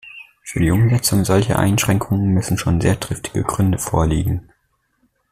[0.41, 4.49] Für die Umsetzung solcher Einschränkungen müssen schon sehr triftige Gründe vorliegen.